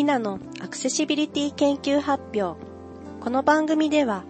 [0.00, 2.58] ミナのアクセシビリティ研究発表。
[3.20, 4.24] この番組では、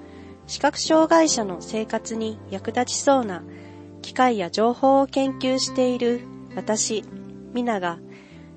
[0.48, 3.45] 視覚障害者の生活に役立ちそうな
[4.03, 6.23] 機械や情報を研究している
[6.56, 7.05] 私、
[7.55, 8.01] ミナが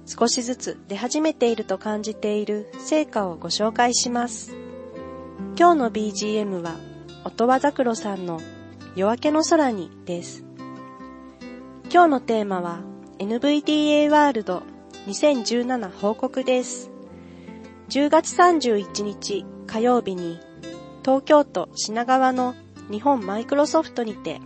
[0.08, 4.56] 少しずつ出始めていると感じている成果をご紹介します。
[5.56, 6.78] 今日の BGM は、
[7.26, 8.42] 音羽桜さんの
[8.96, 10.44] 夜明けの空にです。
[11.92, 12.80] 今日のテーマは
[13.20, 14.64] NVDA ワールド
[15.06, 16.93] 2017報告です。
[17.90, 20.40] 10月31日火曜日に
[21.04, 22.56] 東京都品川の
[22.90, 24.40] 日本マイクロソフトにて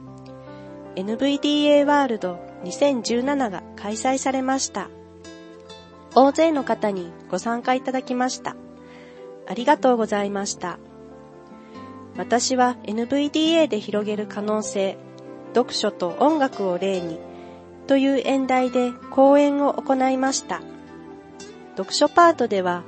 [0.95, 4.89] NVDA ワールド2017が開催されました。
[6.15, 8.55] 大勢の方にご参加いただきました。
[9.47, 10.79] ありがとうございました。
[12.17, 14.97] 私は NVDA で広げる可能性、
[15.53, 17.19] 読書と音楽を例に
[17.85, 20.61] という演題で講演を行いました。
[21.75, 22.83] 読書パートでは、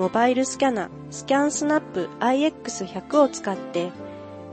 [0.00, 3.92] モバイルスキャナスキャンスナップ IX100 を使って、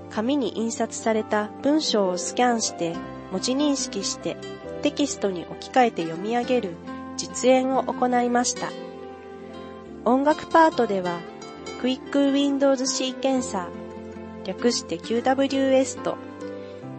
[0.10, 2.98] 紙に印刷された文章をスキャンして
[3.32, 4.36] 文字認識して
[4.82, 6.76] テキストに置き換えて読み上げる
[7.16, 8.68] 実演を行いました。
[10.04, 11.18] 音楽パートでは、
[11.80, 13.70] クイック Windows C 検査、
[14.44, 16.18] 略して QWS と、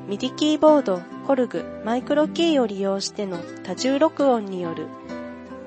[0.08, 4.86] MIDI キーボードコルグ、マイクロキーを利用しての多重録音による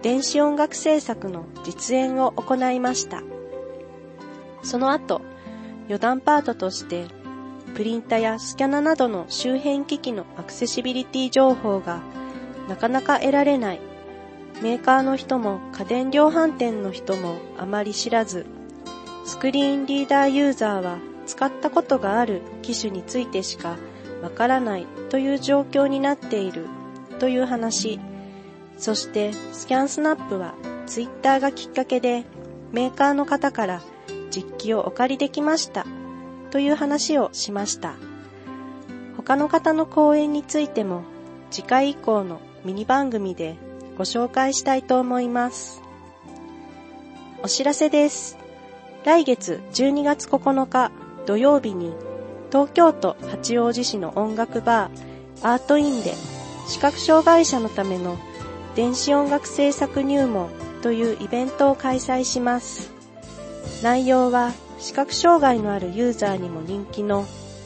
[0.02, 3.22] 電子音楽制作の実演を行いました。
[4.64, 5.22] その後、
[5.86, 7.06] 余談パートとして、
[7.76, 12.02] プリンタやスキャナなどの周辺機器のアクセシビリティ情報が
[12.68, 13.80] なかなか得られない、
[14.62, 18.46] メーカーの人も家電量販店の人もあまり知らず、
[19.26, 23.78] スクリーンリーダーユーザーは使ったことがある機種についてしか
[24.24, 26.66] わからないという状況になっている
[27.20, 28.00] という話。
[28.82, 30.56] そしてスキャンスナップは
[30.88, 32.24] ツイッターがきっかけで
[32.72, 33.84] メーカーの方から
[34.32, 35.86] 実機をお借りできました
[36.50, 37.94] という話をしました。
[39.18, 41.04] 他の方の講演についても
[41.52, 43.56] 次回以降のミニ番組で
[44.00, 45.84] ご紹介したいと思います。
[47.44, 48.36] お知らせです。
[49.06, 50.92] 来月12月9日
[51.28, 51.94] 土曜日に
[52.52, 56.16] 東京都八王子市の音楽バーアートインで
[56.68, 58.18] 視覚障害者のための
[58.76, 60.50] 電子音楽制作入門
[60.82, 62.92] というイベントを開催します。
[63.84, 67.26] 内容は視覚障害のあるユーザーにも人気の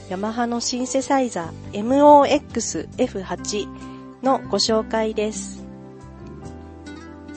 [0.10, 3.68] ヤマハのシンセサイザー MOX-F8
[4.24, 5.64] のご紹介です。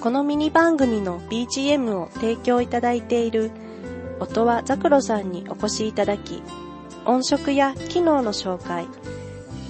[0.00, 3.50] このミニ番組の BGM を提供いただいている
[4.20, 6.42] 音はザクロさんにお越しいただき、
[7.04, 8.86] 音色や機能の紹介、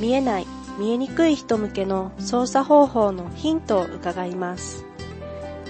[0.01, 0.47] 見えない、
[0.79, 4.85] 見えにくい人向けの操作方法のヒントを伺います。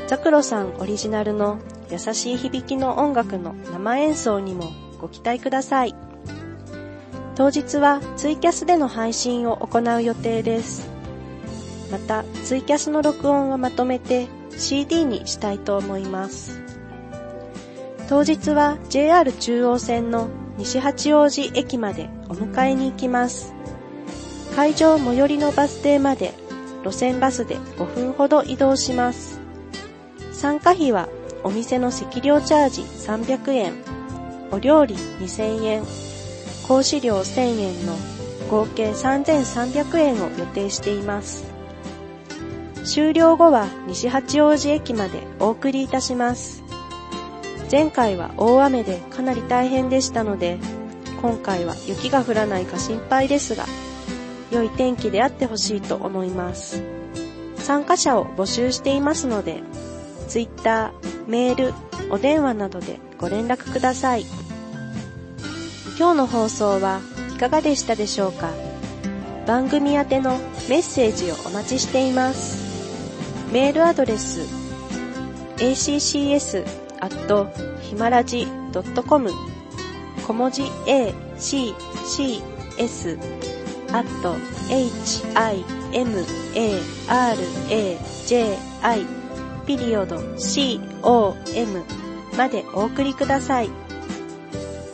[0.06, 1.58] ザクロさんオリジナルの
[1.90, 4.70] 優しい響きの音楽の生演奏にも
[5.00, 5.94] ご期待ください。
[7.34, 10.90] 当日はツイキャスでの配信を行う予定です。
[11.90, 16.60] また、ツイキャスの録音をまとめて CD にしたいと思います。
[18.08, 23.54] 当日は JR 中央線の西八王子駅までお迎えに行きます。
[24.58, 26.34] 会場最寄りのバス停まで
[26.82, 29.40] 路線バスで5分ほど移動します。
[30.32, 31.08] 参加費は
[31.44, 33.72] お店の席料チャージ300円、
[34.50, 35.84] お料理2000円、
[36.66, 37.94] 講師料1000円の
[38.50, 41.44] 合計3300円を予定しています。
[42.84, 46.64] 終了後は西八王子駅までお送りいたします。
[47.70, 50.58] 前回は大雨でかなり大変でしたので、
[51.22, 53.64] 今回は雪が降らないか心配ですが、
[54.50, 56.82] 良い天気であってほしいと思います。
[57.56, 59.62] 参加者を募集していますので、
[60.28, 60.92] Twitter、
[61.26, 61.74] メール、
[62.10, 64.24] お電話などでご連絡ください。
[65.98, 67.00] 今日の放送は
[67.34, 68.50] いかがでしたでしょうか？
[69.46, 70.38] 番組宛ての
[70.68, 72.66] メッセージをお待ちしています。
[73.52, 74.42] メールアドレス
[75.56, 76.64] accs
[77.00, 77.48] アット
[77.80, 79.30] ヒマラジドットコム
[80.26, 81.76] 小文字 accs
[83.90, 84.36] アット
[84.70, 86.24] h, i, m,
[86.54, 87.38] a, r,
[87.70, 89.06] a, j, i
[89.66, 91.84] ピリオド c, o, m
[92.36, 93.70] までお送りください。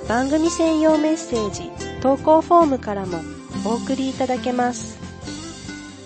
[0.09, 1.71] 番組専用メッセージ、
[2.01, 3.21] 投稿フォームからも
[3.65, 4.99] お送りいただけます。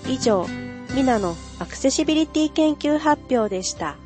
[0.07, 0.47] 以上、
[0.95, 3.97] ミナのアクセシビリティ研究発表でした。